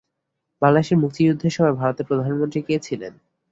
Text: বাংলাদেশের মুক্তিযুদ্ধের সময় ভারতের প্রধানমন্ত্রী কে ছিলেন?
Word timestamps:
বাংলাদেশের 0.61 0.97
মুক্তিযুদ্ধের 0.97 1.55
সময় 1.55 1.75
ভারতের 1.79 2.07
প্রধানমন্ত্রী 2.09 2.59
কে 2.61 2.75
ছিলেন? 2.79 3.13